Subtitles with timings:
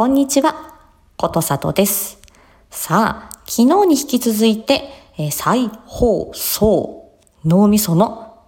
[0.00, 0.78] こんにちは、
[1.18, 2.22] ことさとです。
[2.70, 4.88] さあ、昨日に引き続いて、
[5.18, 7.12] えー再放送、
[7.44, 8.38] 脳みその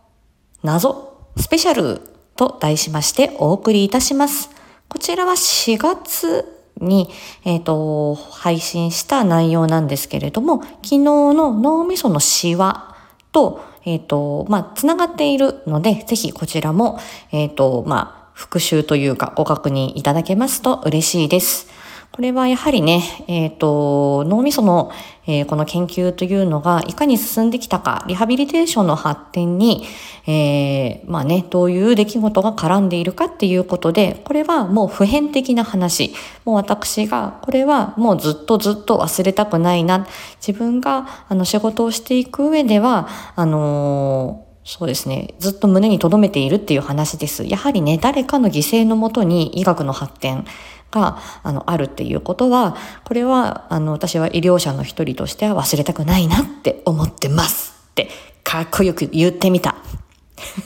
[0.62, 2.00] 謎スペシャル
[2.36, 4.48] と題しましてお送りいたします。
[4.88, 6.46] こちらは4月
[6.80, 7.10] に、
[7.44, 12.96] えっ、と、配信した内容なんですけれども、昨日の脳みそのシワ
[13.30, 16.98] と、えっ、と、まあ、つながっているので、ぜひこちらも、
[17.30, 21.72] えっ、と、まあ、復習というかご確認いただけますと嬉しいです。
[22.12, 24.92] これはやはりね、えっ、と、脳みその、
[25.26, 29.86] えーこの研究というのがいかに進んできたか、リハビリテーションの発展に、
[30.26, 36.12] えーまあね、どういう出来事が絡んでいるかっていうことで、これはもう普遍的な話。
[36.44, 40.06] もう私が、これはもうずっとずっと忘れたくないな。
[40.46, 45.34] 自分が、あの、仕事をしていく上では、あのそうですね。
[45.38, 47.44] ずっと胸に留めているっていう話です。
[47.44, 50.44] やはりね、誰かの犠牲のもとに医学の発展
[50.92, 58.08] があのあるっていうことは、これはあの私は医療者の一人としては忘れたくないなって思ってますって
[58.44, 59.76] かっこよく言ってみた。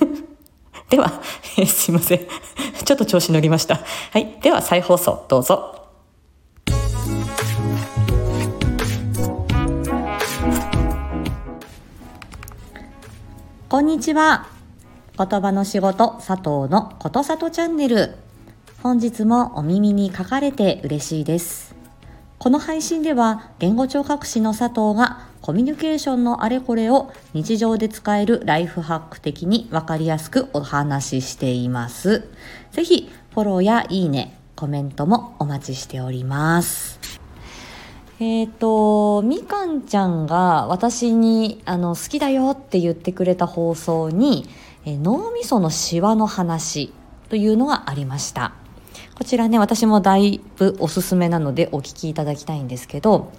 [0.90, 1.20] では、
[1.66, 2.20] すいません。
[2.84, 3.80] ちょっと調子乗りました。
[4.12, 4.36] はい。
[4.42, 5.75] では再放送どうぞ。
[13.68, 14.46] こんにちは。
[15.18, 18.14] 言葉の仕事佐藤のことさとチャンネル。
[18.80, 21.74] 本日もお耳に書かれて嬉しいです。
[22.38, 32.22] この配信では言語聴覚士の佐藤がコミュニケーションのあれこれを日常で使えるライフハック的にわかりやすくお話ししています。
[32.70, 37.00] ぜひフォローやいいね、コメントもお待ちしております。
[38.18, 44.48] えっ、と、みかんちゃんが私にあの好きだよって言ってくれた放送に、
[44.86, 46.94] え脳みそのシワの話
[47.28, 48.54] というのがありました。
[49.18, 53.32] こちらね、私もだいぶおすすめなのでお聞きいただきたいんですけど、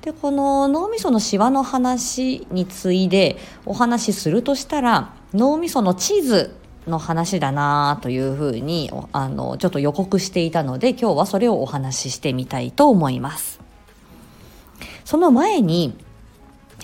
[0.00, 3.36] で、この脳みそのシワの話についで
[3.66, 6.56] お話しするとしたら、脳みそのチーズ
[6.86, 13.60] の話だなというふうに、あの、ちょっと予告していたので、今日はそれをお話ししてみたいと思います。
[15.04, 15.96] その前に、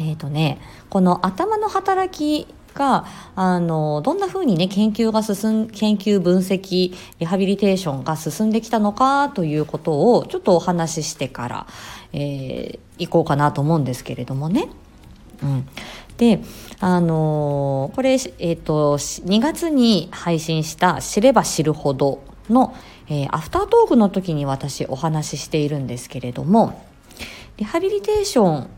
[0.00, 11.66] えっ、とね、この頭の働きが、あの、どんな風にね、研究が進ん、研究分析、リハビリテーションが進んできたのかということを、ちょっとお話ししてから、
[12.12, 14.68] えー行こうかなと思うんですけれどもね。
[15.40, 15.68] うん。
[16.16, 16.40] で、
[16.80, 22.74] あのーこれ、えっ、と、2月に配信した知れば知るほどの、
[23.08, 26.87] えーアフタートークの時に私お話ししているんですけれども、
[27.58, 28.70] リハビリテーション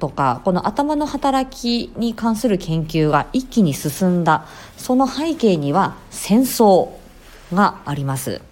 [0.00, 4.46] とかこの頭の働きに関する研究が一気に進んだ
[4.76, 6.88] その背景には戦争
[7.52, 8.42] があります。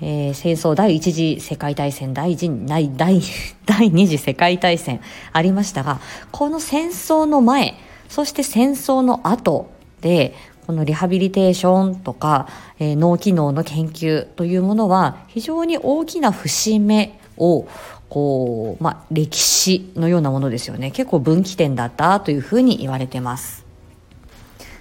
[0.00, 3.20] えー戦争第一次世界大戦第一第第
[3.66, 5.00] 第二次世界大戦
[5.32, 7.74] ありましたがこの戦争の前
[8.08, 9.70] そして戦争の後
[10.00, 10.34] で
[10.66, 12.46] このリハビリテーションとか、
[12.78, 17.66] えー脳機能の研究というものは非常に大きな節目を
[18.08, 23.66] こう、まあ、歴史のようなものですよね結構分岐点だったというふうに言われてます。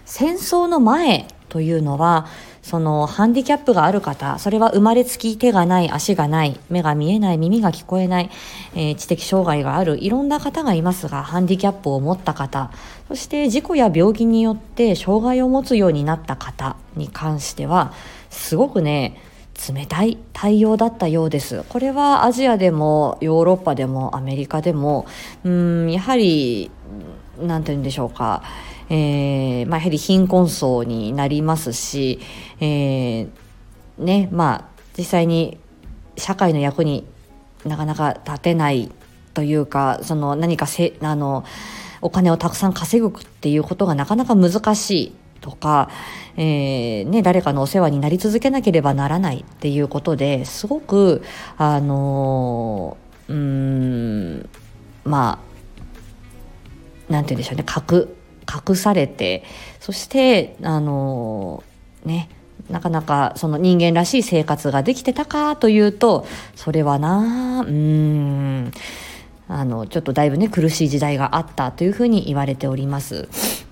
[0.05, 2.27] 戦争の前というのは
[2.61, 8.29] そのハンディキャップがある方それは生まれつき手がない足がない目が見えない耳が聞こえない、
[8.73, 12.71] えー知的障害があるいろんな方がいますがハンディキャップを持った方
[13.07, 17.93] そして事故や病気によって障害を持つようになった方に関しては
[18.29, 19.21] すごくね
[19.73, 21.63] 冷たい対応だったようです。
[21.69, 25.05] これはアジアでもヨーロッパでもアメリカでも
[25.43, 26.69] うんやはり
[27.39, 28.43] なんて言うんでしょうか、
[28.89, 32.19] えーまあ、やはり貧困層になりますし、
[32.59, 33.29] えー
[33.97, 34.65] ねまあ
[34.97, 35.57] 実際に
[36.17, 37.05] 社会の役に
[37.65, 38.91] なかなか立てない
[39.33, 41.43] というかその何かせあの
[42.01, 45.15] お金をたくさん稼ぐっていうことがなかなか難しい
[45.47, 45.89] とか、
[46.35, 51.23] えーね、誰かのお世話になり続けなければならないっていうことですごく
[51.57, 52.97] あの
[53.29, 54.49] うん
[55.05, 55.39] ま
[57.09, 58.09] あなんて言うんでしょうね隠
[58.69, 59.45] 隠されて
[59.79, 61.63] そしてあの
[62.03, 62.29] ね
[62.69, 68.71] なかなかその人間らしい生活ができてたかというとそれはなうん
[69.47, 73.66] あのちょっとだいぶね苦しい時代があったというふうに言われております。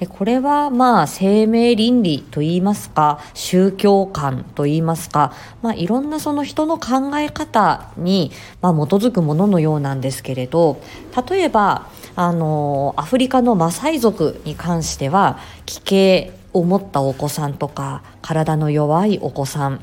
[0.00, 8.32] でこれはまあ生命倫理といいますか宗教観といいますか、まあ、いろんなその人の考え方に、
[8.62, 10.80] まあ、基づくもののようなんですけれど
[11.28, 11.86] 例えば
[12.16, 19.82] あのアフリカのマサイ族に関しては奇形を持ったお子さんとか体の弱いお子さん、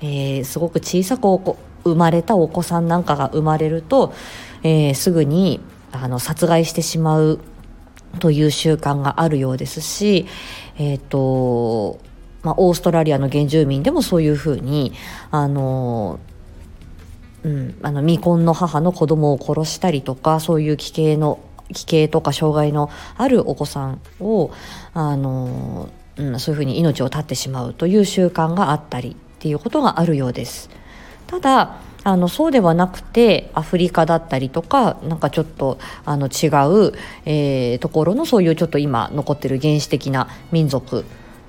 [0.00, 1.28] えー、すごく小さく
[1.84, 4.14] 生まれたお子さんなんかが生まれると、
[4.64, 5.60] えー、すぐに
[5.92, 7.38] あの殺害してしまう
[8.18, 10.26] という習慣があるようですし、
[10.78, 12.00] えっ、ー、と
[12.42, 14.92] まあ、オーストラリアの原住民でもそういうふうに
[15.30, 16.20] あの
[17.42, 21.40] うん、あの未婚の母の子供を殺したりとかそういう奇形の
[21.72, 24.50] 奇形とか障害のあるお子さんを
[24.94, 30.70] あの、うん、そういうふうに命を絶ってしまうという習慣があったりっていうことがあるようです。
[31.26, 36.48] ただあのそうではなくてアフリカだったりとかなんかちょっとあの違
[36.88, 36.92] う、
[37.24, 41.04] えー、ところのそういうちょっと今残ってる原始的な民族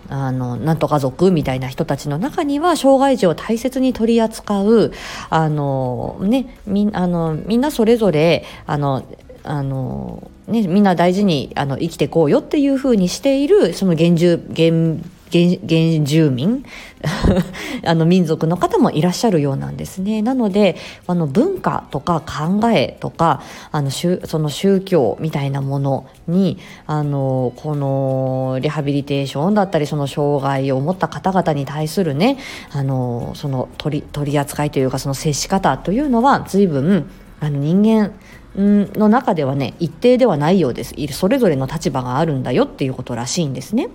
[0.10, 4.92] あのなんとか族みたいな人たちの中には障害児を大切に取り扱う
[5.30, 9.04] あの、ね、みあのみんなそれぞれあの
[9.44, 14.98] あの、ね、みんな大事にあの生きていこうよっていうふうにしているその原住原
[15.32, 16.64] 原住民
[17.86, 20.22] あの民族の方もいらっしゃるようなんですね。
[20.22, 20.76] なので
[21.08, 23.42] あの文化とか考えとか
[23.72, 26.58] あのその宗教みたいなものに
[26.88, 32.38] あのこのリハビリテーションだったりその障害を持った方々に対するね
[32.72, 38.12] あのその取り取り扱いというかその接し方というのは随分あの人間
[38.56, 43.90] の中ではね一定ではないようですそれぞれの立場があるんだよっていうことらしいんですね。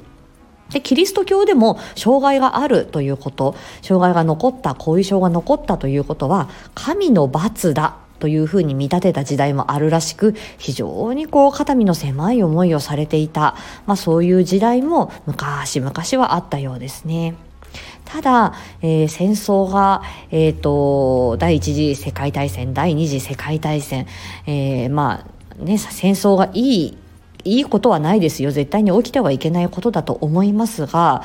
[0.73, 13.57] でキリスト教でも障害があるということ障害が残った後遺症が残ったということは神の罰だというふうに見立てた時代もあるらしく非常にこう肩身の狭い思いをされていた、
[13.87, 17.35] まあ、そういう時代も昔々はあったようですね。
[18.05, 24.07] ただ、えー、戦争が、えーと、第一次世界大戦第二次世界大戦、
[24.47, 25.25] えー、ま
[25.61, 26.99] あね戦争がいい
[27.45, 31.23] いいことはないですよ絶対に起きてはいけないことだと思いますが、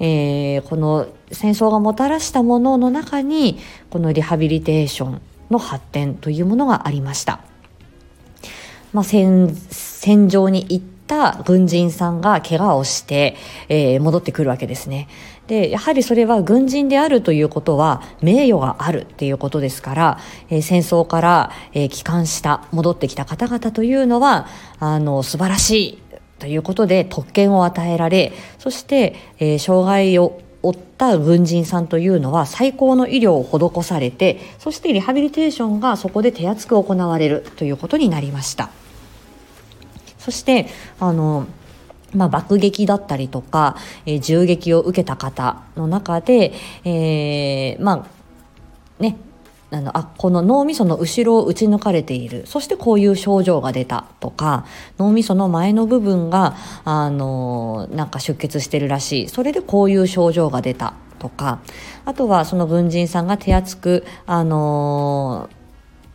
[0.00, 3.58] えー、この戦争がもたらしたものの中に
[3.90, 5.20] このリハビリテーション
[5.50, 7.40] の発展というものがありました。
[8.92, 13.36] まあ、戦場に行った軍人さんが怪我をして、
[13.68, 15.08] えー、戻ってくるわけですね。
[15.48, 20.18] でやはりそれは軍人であるということは名誉があるっていうことですから、
[20.50, 24.46] えー、戦争から、え、帰還した戻ってきた方々というのは
[24.78, 26.02] あの素晴らしい
[26.38, 38.70] ということで特権を与えられそして、え、障害を負った軍人さんというのは最高の医療を施されてそしてリハビリテーションがそこで手厚く行われるということになりました。
[40.28, 40.66] そして
[41.00, 41.46] あの
[42.14, 43.76] まあ、爆撃だったりとか、
[44.06, 46.52] えー、銃撃を受けた方の中で、
[46.84, 48.06] えー、ま
[49.00, 49.18] あね
[49.70, 52.46] あのあこの脳みその後ろを打ち抜かれている。
[52.46, 54.64] そしてこういう症状が出たとか
[54.98, 59.28] 脳みその前の部分があのなんか出血してるらしい。
[59.28, 61.60] それでこういう症状が出たとか。
[62.06, 65.50] あとはその軍人さんが手厚くあの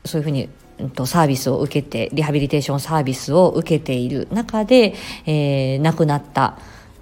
[0.06, 0.50] そういうふうに
[0.90, 4.96] とサービスを受けてリハビリテーションサービスを受けている中で、
[5.26, 6.58] えー、亡くなった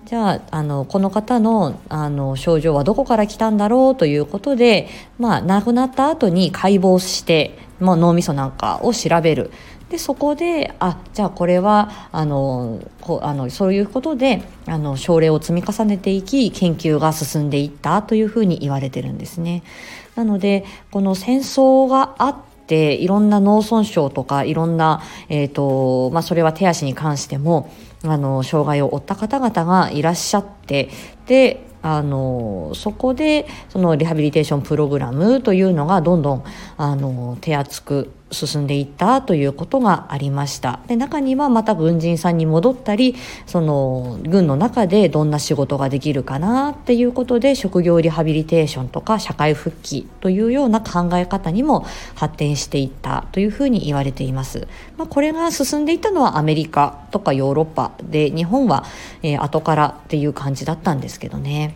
[0.05, 9.51] じゃああのこの方のあの症状はどこから来たんだろうということで、まあ、亡くなった後に解剖して、まあ、脳みそなんかを調べる。
[9.89, 19.63] でそこであじゃあこれはあのこあのそういうことであの症例を積み重ねていき研究が進んでいったというふうに言われてるんですね。
[20.15, 22.35] なのでこの戦争があっ
[22.75, 27.71] いろんな脳損傷とかいろんな、えーとまあ、それは手足に関しても
[28.03, 30.89] あの障害を負った方々がいらっしゃって
[31.27, 36.43] であのそこでそのリハビリテーションプログラムというのがどんどん
[36.77, 40.79] あの手厚く進んでいったということがありました。
[40.87, 51.85] で中にはまた軍人さんに戻ったりその軍の中でどんな仕事ができるかなっていうことで職業リハビリテーションとか社会復帰というような考え方にも
[52.15, 58.85] 発展していったというふうに言われています、まあ、これが進んでいったのはアメリカとかヨーロッパで日本は、
[59.23, 61.75] えー、後からっていう感じだったんですけどね。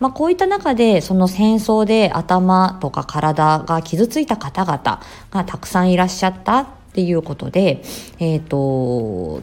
[0.00, 7.82] まあ、こういった中でその戦争で頭とか体が傷ついた方々がたくさんいらっしゃったっていうことで、
[8.18, 9.40] えっ、ー、と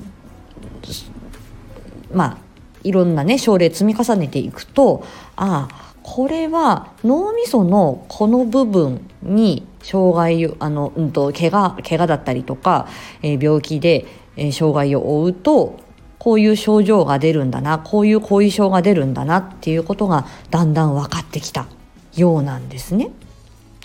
[2.13, 2.37] まあ
[2.83, 5.05] いろんなね症例積み重ねていくと
[5.35, 12.87] ああこれは脳みそのこの部分に障害あの、うんと、怪我怪我だったりとか、
[13.23, 14.05] えー、病気で、
[14.37, 15.79] えー、障害を負うと
[16.25, 21.67] こういう症状が出るんだなこういう後遺症が出るんだなっていうことがだんだん分かってきた
[22.15, 23.11] ようなんですね。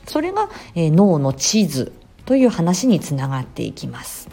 [0.07, 1.93] それが、えー、脳の地図
[2.25, 4.31] という話につながっていきます。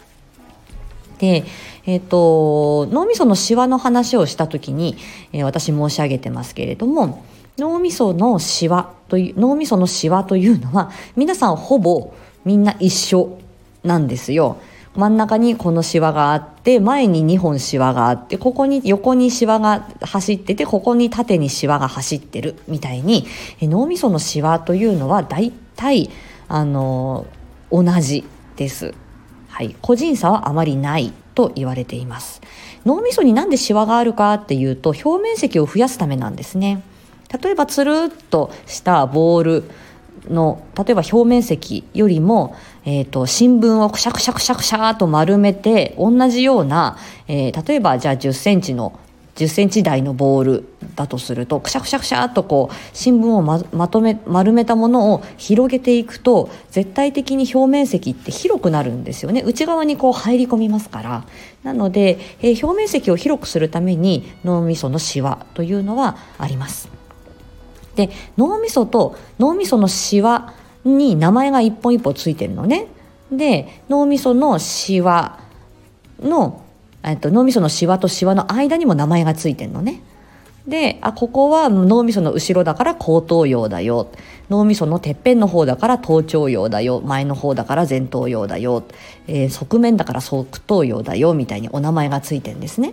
[1.18, 1.44] で、
[1.84, 4.96] えーと、脳みそのシワの話をした時に、
[5.34, 7.22] えー、私申し上げてますけれども
[7.58, 12.14] 脳みそのシワという脳みそのシワというのは皆さんほぼ
[12.46, 13.38] みんな一緒
[13.84, 14.56] なんですよ。
[14.98, 23.24] 真ん中にこのシワがあって前に2本シワがあってここに横にシワが走っててここに縦にシワが走ってるみたいに
[23.62, 26.10] 脳みそのシワというのは大体
[26.48, 27.28] あの
[27.70, 28.24] 同じ
[28.56, 28.92] です。
[29.46, 32.42] はい、個人差はあまりないと言われています。
[32.84, 36.82] 脳みそになんでシワがあるかっていうと表面積を増やすためなんですね。
[37.40, 39.64] 例えばつるっとしたボール
[40.28, 42.56] の例えば表面積よりも、
[42.90, 48.98] えーと、新聞をくしゃくしゃくしゃくしゃと丸めて同じような、えー、例えばじゃあ1 0センチの
[49.36, 50.64] 10センチ台のボール
[50.94, 59.42] だとするとくしゃくしゃくしゃっとこう新聞をままとめ丸めたものを広げていくと絶対的に表面積って広くなるんですよね。
[59.42, 61.24] 内側にこう入り込みますから。
[61.64, 66.88] なので、えー、表面積を広くするために脳みそのシワというのはあります。
[67.96, 70.54] で脳みそと脳みそのシワ
[70.96, 72.86] に名前が一本一本ついてるのね
[73.30, 75.38] で脳みそのシワ
[76.20, 76.64] の
[77.02, 80.02] えっと、脳みそのシワとシワの間にも名前がついてんのね。
[80.66, 84.10] で、あ、ここは脳みその後ろだから後頭葉だよ。
[84.50, 87.00] 脳みそのてっぺんの方だから頭頂葉だよ。
[87.00, 88.84] 前の方だから前頭葉だよ。
[89.26, 91.32] えー、側面だから側頭葉だよ。
[91.32, 92.92] みたいにお名前がついてんですね。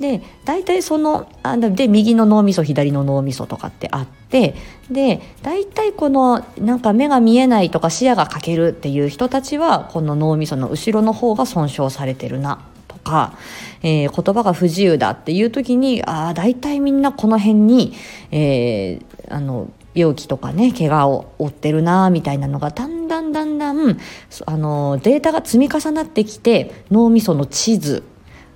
[0.00, 4.54] で大体そのあで右の脳みそ左の脳みそとかってあって
[4.90, 13.36] で大体このなんか目が見えないとか視野が欠けるっていう人たちはこの脳みその後ろの方が損傷されてるなとか、
[13.82, 17.94] えー、言葉が不自由だっていう時にああ大体みんなこの辺に、
[18.30, 23.98] えー、あの病気とかね怪我を負ってるなみたいなのがだんだんだんだん
[24.46, 28.04] あのデータが積み重なってきて脳みその地図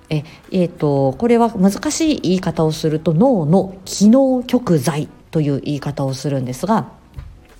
[0.09, 6.91] ええーと、これは難しい言い方をすると脳の機能極在という言い方をするんですが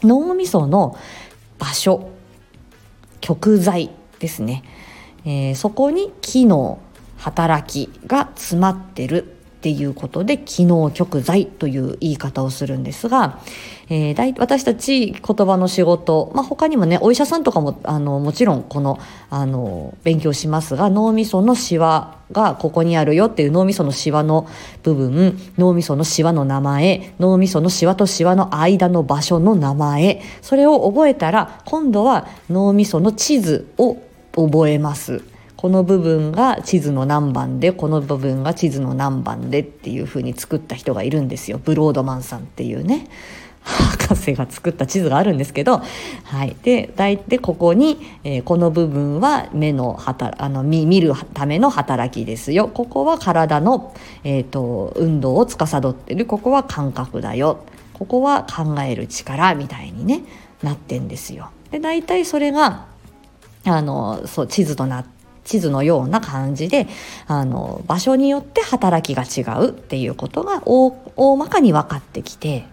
[0.03, 0.97] 脳みその
[1.57, 2.09] 場所
[3.21, 4.63] 極在ですね。
[5.25, 6.79] えー、そこに機能
[7.17, 9.37] 働きが詰まってる。
[9.63, 13.39] っていうことで機能極材という言い方をするんですが、
[13.87, 24.49] えー、だい私たち言葉の仕事、まあ、他にもねお医者さんとかもあのもちろんこのあの勉強しますが脳みそのシワがここにあるよっていう脳みそのシワの
[24.83, 33.95] 部分脳みそのシワの名前脳みそのシワとシワの間の場所の名前それを覚えたら今度は脳みその地図を
[34.35, 35.32] 覚えます。
[35.63, 41.57] この部分が地図の何番でこの部分が地図の何番でっていう風に作った人がいるんですよ。
[41.57, 43.07] ブロードマンさんっていうね。
[43.63, 45.81] 博士が作った地図があるんですけど、
[46.25, 52.67] はい、で大でここに、えー、この部分は目の働あの見見るための働きですよ。
[52.67, 56.25] ここは体の、えーと、運動を司ってる。
[56.25, 57.63] ここは感覚だよ。
[57.93, 60.23] ここは考える力みたいにね
[60.61, 61.51] なってんですよ。
[61.71, 62.87] で大体それが
[63.63, 65.05] あのそう地図となっ
[65.43, 66.87] 地図のような感じで
[67.27, 72.65] あの場所によって働きが違うっていうことが大まかに分かってきて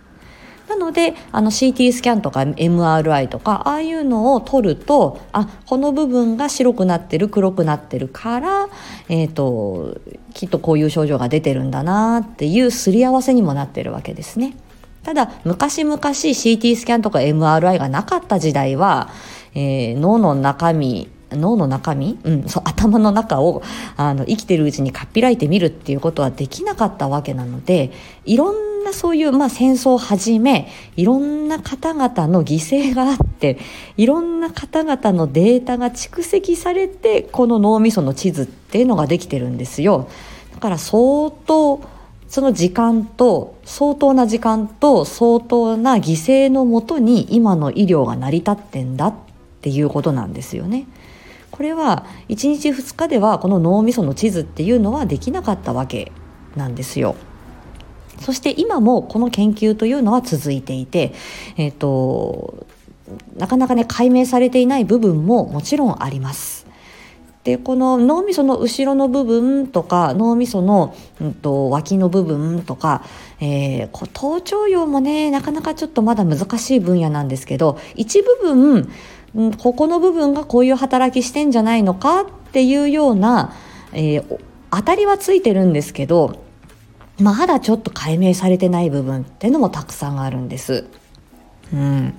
[0.69, 8.69] なのであの CT スキャンとか MRI とかああいうのを取るとあこの部分が白くなってる黒くなってるから、
[9.09, 14.57] えーと、ときっとこういう症状が出てるんだなっていうすり合わせにもなってるわけですね。
[15.03, 19.11] ただ昔々 CT スキャンとか MRI がなかった時代は
[19.55, 23.63] えー、脳の中身脳の中身、うん、そう頭の中を
[23.97, 27.93] あの生きてるうちにかっぴらいてみるっていうことはできなかったわけなので
[28.25, 33.59] いろんなそういう、まあ、戦争をはじめいろんな方々の犠牲があって
[33.97, 40.09] いろんな方々のデータが蓄積されてこの脳みその地図っていうのができてるんですよ。
[40.55, 41.81] だから相当
[42.29, 49.15] その時間と相当な時間と相当な犠牲のもとに今の医療が成り立ってんだっ
[49.63, 50.87] ていうことなんですよね。
[51.61, 56.11] これは1日2日ではこの脳みその地図っていうのはできなかったわけ
[56.57, 57.17] なんですよ。
[58.19, 61.13] そして今もこの研究というのは続いていて、
[61.59, 62.67] えっ、ー、と、
[63.37, 66.60] なかなかね解明されていない部分ももちろんあります。
[67.45, 73.03] でこの脳みその後ろの部分とか脳みその、うんと、脇の部分とか、
[73.41, 78.91] えー、頭頂葉もねなかなかちょっとまだ難しい分野なんですけど一部分
[79.59, 83.55] ここの部分がこういう働きしてんじゃないのかっていうような、
[83.93, 86.45] えー、当たりはついてるんですけど
[87.21, 90.87] まだちょっと解明されてない部分っていうのもたくさんあるんです。
[91.73, 92.15] うん、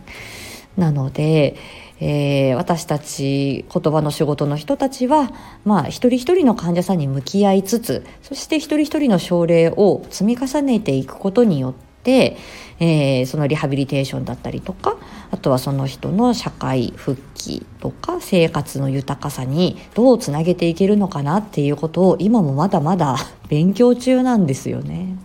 [0.78, 1.56] なので、
[2.04, 5.32] えー、私たち言葉の仕事の人たちは、
[5.64, 12.38] まあ、一人一人の患者さんに向き合いつつそして一人一人の症例を積み重ねていくことによって、
[12.80, 14.98] えー、そのリハビリテーションだったりとか
[15.30, 23.18] あとはその人の社会復帰とか生活の豊かさにどうつなげていけるのかなっていうことを今もまだまだ
[23.48, 25.16] 勉強中なんですよね。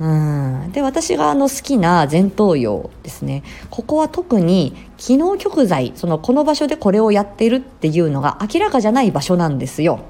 [0.00, 10.00] うんで私があの好きな前頭葉ですねここは特に機能極材そのこの場所でこれをやってるっていうのが明らかじゃない場所なんですよ。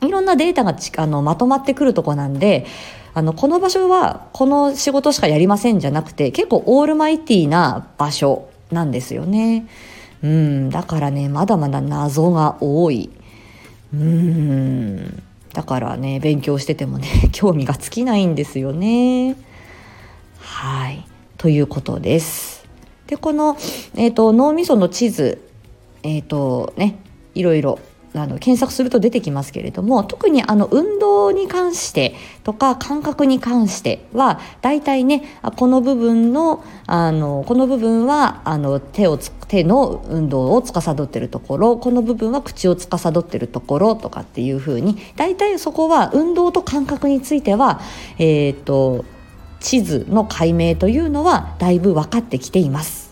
[0.00, 2.66] いろんなデータがあのまとまってくるとこなんで
[3.14, 9.66] あのこの場所はこの仕事しかやりませんじゃなくて結構オールマイティーな場所なんですよね。
[10.22, 13.10] うんだからねまだまだ謎が多い。
[13.92, 15.22] うん
[15.58, 19.34] だからね勉強しててもね 興味が尽きないんですよね。
[20.38, 21.04] はい
[21.36, 22.64] ということです。
[23.08, 23.56] でこの、
[23.96, 25.42] えーと、脳みその地図
[26.04, 27.00] えっ、ー、とね
[27.34, 27.80] いろいろ
[28.14, 35.22] あの検索すると出てきますけれども特にあの運動に関してとか感覚に関しては大体ね
[35.56, 47.80] この部分のあのこの部分はあの手を手の運動を司ってるところこの部分は口を司ってるところとかっていうふうに大体そこは運動と感覚については
[48.18, 49.04] えっ、ー、と
[49.60, 53.08] 地図の解明というのはだいぶ分かってきています。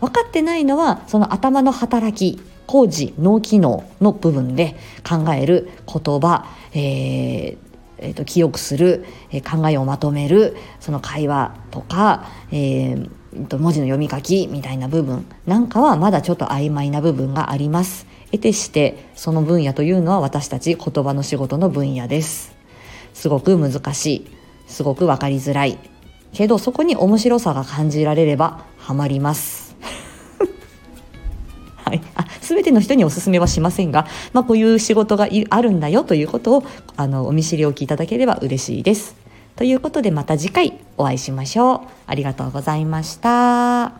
[0.00, 4.76] 分かってないのはその頭の働き工事脳機能の部分で
[5.08, 7.66] 考える言葉、えー
[7.98, 18.06] えーと、記憶する、えー、考えをまとめるその会話とか、えー、と文字の読み書きみたいな部分なんかはまだちょっと曖昧な部分があります。
[18.32, 22.54] 得てしてその分野というのは私たち言葉の仕事の分野です。
[23.14, 24.26] すごく難しい
[24.66, 25.78] すごく分かりづらい
[26.32, 29.74] けどそこに面白さが感じられればハマります。
[31.76, 32.02] はい、
[32.46, 36.64] 全ての人にお勧めはしませんが、まあ、こういう仕事があるんだよということを
[36.96, 39.16] あのお見知りおきいただければ嬉しいです。
[39.56, 41.80] ということでまた次回お会いしましょう。
[42.06, 43.92] ありがとうございました。